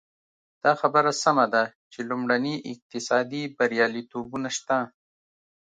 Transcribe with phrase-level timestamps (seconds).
[0.63, 1.63] دا خبره سمه ده
[1.93, 4.77] چې لومړني اقتصادي بریالیتوبونه شته.